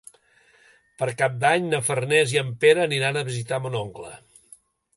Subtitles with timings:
[1.01, 4.15] Per Cap d'Any na Farners i en Pere aniran a visitar mon oncle.